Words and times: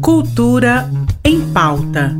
Cultura 0.00 0.90
em 1.22 1.40
pauta. 1.52 2.16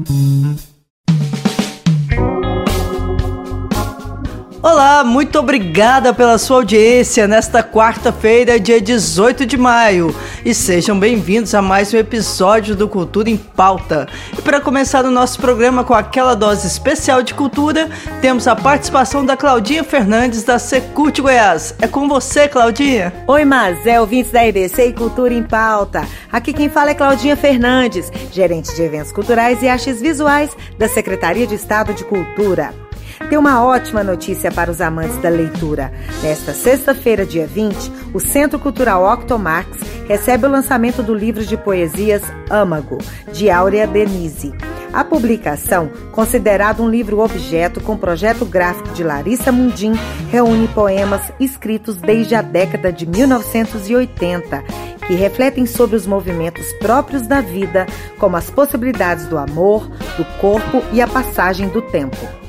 Olá, 4.71 5.03
muito 5.03 5.38
obrigada 5.38 6.12
pela 6.12 6.37
sua 6.37 6.59
audiência 6.59 7.27
nesta 7.27 7.63
quarta-feira, 7.63 8.61
dia 8.61 8.79
18 8.79 9.47
de 9.47 9.56
maio. 9.56 10.15
E 10.45 10.53
sejam 10.53 11.01
bem-vindos 11.01 11.54
a 11.54 11.63
mais 11.63 11.95
um 11.95 11.97
episódio 11.97 12.77
do 12.77 12.87
Cultura 12.87 13.31
em 13.31 13.37
Pauta. 13.38 14.06
E 14.38 14.42
para 14.42 14.60
começar 14.60 15.06
o 15.06 15.10
nosso 15.10 15.41
programa 15.41 15.85
com 15.85 15.95
aquela 15.95 16.37
dose 16.37 16.66
especial 16.66 17.23
de 17.23 17.33
cultura, 17.33 17.88
temos 18.20 18.46
a 18.46 18.55
participação 18.55 19.24
da 19.24 19.38
Claudinha 19.38 19.83
Fernandes 19.83 20.45
da 20.45 20.59
Secult 20.59 21.19
Goiás. 21.19 21.74
É 21.80 21.88
com 21.88 22.06
você, 22.06 22.46
Claudinha. 22.46 23.24
Oi, 23.27 23.46
Mazé, 23.46 23.98
ouvintes 23.98 24.30
da 24.30 24.46
EBC 24.46 24.88
e 24.88 24.92
Cultura 24.92 25.32
em 25.32 25.42
Pauta. 25.42 26.06
Aqui 26.30 26.52
quem 26.52 26.69
fala 26.69 26.91
é 26.91 26.95
Claudinha 26.95 27.38
Fernandes, 27.38 28.12
gerente 28.30 28.77
de 28.77 28.82
eventos 28.82 29.12
culturais 29.12 29.62
e 29.62 29.69
artes 29.69 29.98
visuais 29.98 30.55
da 30.78 30.87
Secretaria 30.87 31.46
de 31.46 31.55
Estado 31.55 31.95
de 31.95 32.05
Cultura. 32.05 32.88
Tem 33.28 33.36
uma 33.36 33.62
ótima 33.62 34.02
notícia 34.04 34.50
para 34.50 34.70
os 34.70 34.80
amantes 34.80 35.18
da 35.18 35.28
leitura. 35.28 35.92
Nesta 36.22 36.54
sexta-feira, 36.54 37.26
dia 37.26 37.46
20, 37.46 37.92
o 38.14 38.20
Centro 38.20 38.59
Cultural 38.59 39.04
Octomax 39.04 39.68
recebe 40.06 40.46
o 40.46 40.50
lançamento 40.50 41.02
do 41.02 41.12
livro 41.12 41.45
de 41.45 41.56
poesias 41.56 42.23
Âmago, 42.50 42.98
de 43.32 43.50
Áurea 43.50 43.86
Denise. 43.86 44.54
A 44.92 45.04
publicação, 45.04 45.90
considerado 46.12 46.82
um 46.82 46.88
livro-objeto 46.88 47.80
com 47.80 47.96
projeto 47.96 48.46
gráfico 48.46 48.88
de 48.90 49.04
Larissa 49.04 49.52
Mundim, 49.52 49.92
reúne 50.30 50.66
poemas 50.68 51.30
escritos 51.38 51.96
desde 51.96 52.34
a 52.34 52.40
década 52.40 52.90
de 52.90 53.04
1980 53.04 54.88
que 55.06 55.14
refletem 55.14 55.66
sobre 55.66 55.96
os 55.96 56.06
movimentos 56.06 56.73
próprios 56.74 57.26
da 57.26 57.40
vida, 57.40 57.87
como 58.18 58.37
as 58.37 58.50
possibilidades 58.50 59.26
do 59.26 59.38
amor, 59.38 59.88
do 60.16 60.24
corpo 60.38 60.82
e 60.93 61.00
a 61.00 61.06
passagem 61.06 61.68
do 61.68 61.80
tempo. 61.80 62.48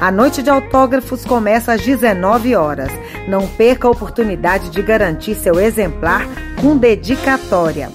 A 0.00 0.10
noite 0.10 0.42
de 0.42 0.48
autógrafos 0.48 1.26
começa 1.26 1.74
às 1.74 1.82
19 1.82 2.56
horas. 2.56 2.90
Não 3.28 3.46
perca 3.46 3.86
a 3.86 3.90
oportunidade 3.90 4.70
de 4.70 4.80
garantir 4.80 5.34
seu 5.34 5.60
exemplar 5.60 6.26
com 6.58 6.74
dedicatória. 6.74 7.90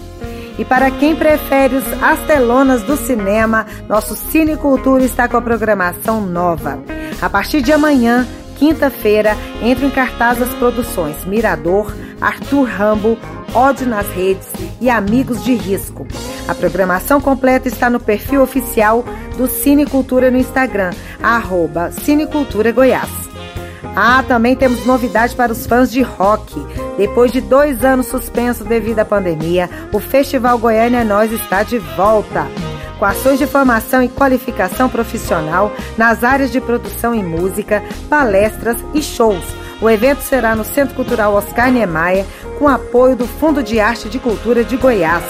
E 0.59 0.63
para 0.63 0.91
quem 0.91 1.15
prefere 1.15 1.75
os 1.75 2.03
astelonas 2.03 2.83
do 2.83 2.95
cinema, 2.95 3.65
nosso 3.89 4.15
Cine 4.15 4.55
Cultura 4.55 5.03
está 5.03 5.27
com 5.27 5.35
a 5.35 5.41
programação 5.41 6.21
nova. 6.21 6.77
A 7.19 7.27
partir 7.27 7.63
de 7.63 7.73
amanhã, 7.73 8.27
quinta-feira, 8.55 9.35
entram 9.63 9.87
em 9.87 9.91
cartaz 9.91 10.39
as 10.39 10.49
produções 10.49 11.25
Mirador, 11.25 11.91
Arthur 12.21 12.65
Rambo, 12.65 13.17
Ódio 13.51 13.87
nas 13.87 14.07
Redes 14.09 14.47
e 14.79 14.91
Amigos 14.91 15.43
de 15.43 15.55
Risco. 15.55 16.05
A 16.47 16.53
programação 16.53 17.19
completa 17.19 17.67
está 17.67 17.89
no 17.89 17.99
perfil 17.99 18.43
oficial 18.43 19.03
do 19.35 19.47
Cine 19.47 19.85
Cultura 19.85 20.31
no 20.31 20.37
Instagram, 20.37 20.91
arroba 21.21 21.91
Cinecultura 21.91 22.71
Goiás. 22.71 23.09
Ah, 23.95 24.23
também 24.27 24.55
temos 24.55 24.85
novidade 24.85 25.35
para 25.35 25.51
os 25.51 25.65
fãs 25.65 25.91
de 25.91 26.01
rock. 26.01 26.53
Depois 26.97 27.31
de 27.31 27.39
dois 27.39 27.83
anos 27.85 28.07
suspenso 28.07 28.63
devido 28.63 28.99
à 28.99 29.05
pandemia, 29.05 29.69
o 29.93 29.99
Festival 29.99 30.57
Goiânia 30.57 31.03
Nós 31.03 31.31
está 31.31 31.63
de 31.63 31.77
volta. 31.77 32.45
Com 32.99 33.05
ações 33.05 33.39
de 33.39 33.45
formação 33.45 34.01
e 34.01 34.09
qualificação 34.09 34.89
profissional 34.89 35.71
nas 35.97 36.23
áreas 36.23 36.51
de 36.51 36.59
produção 36.59 37.13
e 37.13 37.23
música, 37.23 37.83
palestras 38.09 38.77
e 38.93 39.01
shows. 39.01 39.45
O 39.81 39.89
evento 39.89 40.21
será 40.21 40.55
no 40.55 40.63
Centro 40.63 40.95
Cultural 40.95 41.33
Oscar 41.33 41.71
Niemeyer, 41.71 42.25
com 42.57 42.67
apoio 42.67 43.15
do 43.15 43.27
Fundo 43.27 43.61
de 43.61 43.79
Arte 43.79 44.07
e 44.07 44.09
de 44.09 44.19
Cultura 44.19 44.63
de 44.63 44.77
Goiás. 44.77 45.23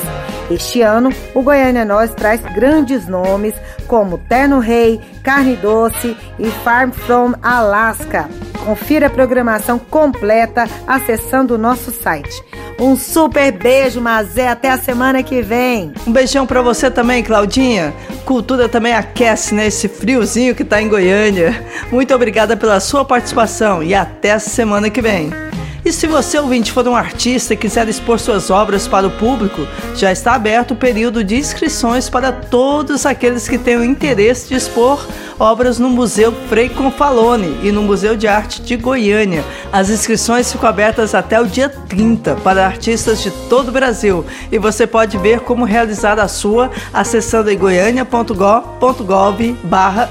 Este 0.50 0.82
ano, 0.82 1.10
o 1.34 1.42
Goiânia 1.42 1.84
Nós 1.84 2.14
traz 2.14 2.42
grandes 2.54 3.08
nomes 3.08 3.56
como 3.88 4.18
Terno 4.18 4.60
Rei, 4.60 5.02
Carne 5.24 5.56
Doce 5.56 6.16
e 6.38 6.50
Farm 6.64 6.92
from 6.92 7.34
Alaska. 7.42 8.30
Confira 8.64 9.08
a 9.08 9.10
programação 9.10 9.78
completa 9.78 10.66
acessando 10.88 11.56
o 11.56 11.58
nosso 11.58 11.92
site. 11.92 12.44
Um 12.80 12.96
super 12.96 13.52
beijo, 13.52 14.02
Mazé. 14.02 14.48
Até 14.48 14.70
a 14.70 14.78
semana 14.78 15.24
que 15.24 15.42
vem. 15.42 15.94
Um 16.06 16.12
beijão 16.12 16.46
para 16.46 16.62
você 16.62 16.92
também, 16.92 17.24
Claudinha. 17.24 17.94
Cultura 18.26 18.68
também 18.68 18.94
aquece 18.94 19.54
nesse 19.54 19.88
né, 19.88 19.94
friozinho 19.94 20.56
que 20.56 20.64
tá 20.64 20.82
em 20.82 20.90
Goiânia. 20.90 21.64
Muito 21.92 22.14
obrigada 22.14 22.58
pela 22.58 22.80
sua 22.80 23.06
participação 23.06 23.82
e 23.82 23.94
até 23.94 24.32
a 24.34 24.40
semana 24.40 24.90
que 24.90 25.02
vem. 25.02 25.45
E 25.86 25.94
se 25.94 26.08
você, 26.08 26.40
ouvinte, 26.40 26.72
for 26.72 26.88
um 26.88 26.96
artista 26.96 27.54
e 27.54 27.58
quiser 27.58 27.88
expor 27.88 28.20
suas 28.20 28.50
obras 28.50 28.88
para 28.88 29.06
o 29.06 29.12
público, 29.12 29.68
já 29.96 30.12
está 30.12 30.34
aberto 30.34 30.72
o 30.72 30.76
período 30.76 31.24
de 31.24 31.36
inscrições 31.36 32.10
para 32.10 32.32
todos 32.32 33.06
aqueles 33.06 33.48
que 33.48 33.60
tenham 33.60 33.84
interesse 33.84 34.48
de 34.48 34.56
expor 34.56 35.08
obras 35.40 35.80
no 35.80 35.90
Museu 35.90 36.34
Frei 36.48 36.70
Confalone 36.70 37.58
e 37.64 37.72
no 37.72 37.82
Museu 37.82 38.16
de 38.16 38.28
Arte 38.28 38.62
de 38.62 38.78
Goiânia. 38.78 39.44
As 39.72 39.90
inscrições 39.90 40.52
ficam 40.52 40.70
abertas 40.70 41.14
até 41.14 41.40
o 41.40 41.46
dia 41.46 41.70
30 41.70 42.36
para 42.36 42.66
artistas 42.66 43.22
de 43.22 43.32
todo 43.50 43.70
o 43.70 43.72
Brasil 43.72 44.26
e 44.52 44.58
você 44.58 44.88
pode 44.88 45.18
ver 45.18 45.42
como 45.42 45.66
realizar 45.66 46.20
a 46.20 46.28
sua 46.28 46.72
acessando 46.94 47.52
em 47.52 47.58
goiania.gov.gov 47.58 49.58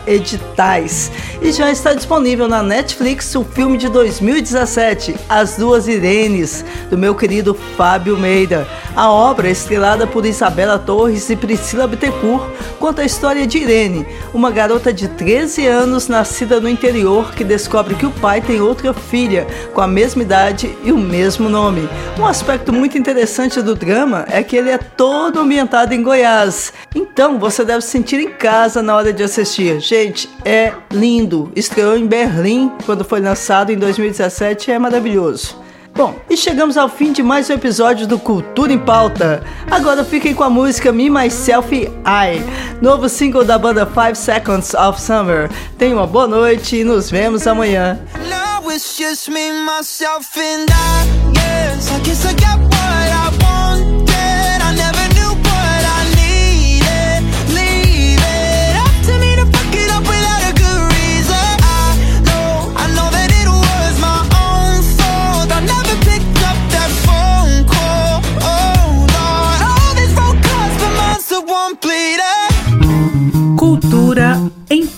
editais. 0.07 1.11
E 1.41 1.53
já 1.53 1.71
está 1.71 1.95
disponível 1.95 2.49
na 2.49 2.62
Netflix 2.62 3.35
o 3.35 3.45
filme 3.45 3.79
de 3.79 3.89
2017, 3.89 5.15
As 5.29 5.56
Duas 5.56 5.89
Irenes, 5.89 6.65
do 6.91 6.99
meu 6.99 7.15
querido 7.15 7.55
Fábio 7.77 8.17
Meida. 8.17 8.67
A 8.97 9.11
obra, 9.11 9.49
estrelada 9.49 10.06
por 10.06 10.25
Isabela 10.25 10.79
Torres 10.79 11.29
e 11.29 11.37
Priscila 11.37 11.87
Bittencourt, 11.87 12.45
conta 12.79 13.03
a 13.03 13.05
história 13.05 13.47
de 13.47 13.59
Irene, 13.59 14.06
uma 14.33 14.51
garota 14.51 14.93
de 14.93 15.09
13 15.16 15.66
anos 15.66 16.08
nascida 16.08 16.60
no 16.60 16.69
interior 16.69 17.32
que 17.32 17.44
descobre 17.44 17.94
que 17.94 18.06
o 18.06 18.10
pai 18.10 18.41
tem 18.41 18.60
outra 18.60 18.92
filha 18.92 19.47
com 19.72 19.80
a 19.80 19.86
mesma 19.86 20.22
idade 20.22 20.76
e 20.82 20.92
o 20.92 20.98
mesmo 20.98 21.48
nome. 21.48 21.88
Um 22.19 22.26
aspecto 22.26 22.72
muito 22.72 22.98
interessante 22.98 23.62
do 23.62 23.75
drama 23.75 24.25
é 24.28 24.42
que 24.42 24.56
ele 24.56 24.70
é 24.70 24.78
todo 24.78 25.41
ambientado 25.41 25.94
em 25.94 26.02
Goiás. 26.02 26.72
Então 26.94 27.38
você 27.38 27.64
deve 27.64 27.82
se 27.82 27.91
sentir 27.91 28.20
em 28.20 28.30
casa 28.30 28.82
na 28.82 28.97
hora 28.97 29.12
de 29.12 29.22
assistir. 29.22 29.80
Gente, 29.80 30.28
é 30.44 30.72
lindo. 30.91 31.50
Estreou 31.54 31.96
em 31.96 32.06
Berlim 32.06 32.72
quando 32.84 33.04
foi 33.04 33.20
lançado 33.20 33.70
em 33.70 33.76
2017 33.76 34.70
e 34.70 34.75
é 34.75 34.78
maravilhoso. 34.78 35.63
Bom, 35.94 36.16
e 36.28 36.37
chegamos 36.37 36.77
ao 36.77 36.88
fim 36.88 37.12
de 37.12 37.22
mais 37.22 37.49
um 37.49 37.53
episódio 37.53 38.05
do 38.05 38.19
Cultura 38.19 38.72
em 38.72 38.78
Pauta. 38.78 39.44
Agora 39.71 40.05
fiquem 40.05 40.34
com 40.34 40.43
a 40.43 40.50
música 40.50 40.91
Me, 40.91 41.09
Myself 41.09 41.72
I, 41.72 42.82
novo 42.82 43.09
single 43.09 43.44
da 43.44 43.56
banda 43.56 43.87
5 43.87 44.16
Seconds 44.16 44.75
of 44.75 45.00
Summer. 45.00 45.49
Tenham 45.78 45.99
uma 45.99 46.06
boa 46.06 46.27
noite 46.27 46.81
e 46.81 46.84
nos 46.84 47.09
vemos 47.09 47.47
amanhã. 47.47 48.00
Now 48.28 48.69
it's 48.72 48.97
just 48.99 49.28
me, 49.28 49.53
myself 49.53 50.37
and 50.37 50.66
I, 50.69 51.38
yes, 51.38 51.93
I 51.93 52.00
guess 52.00 52.26
I 52.26 52.44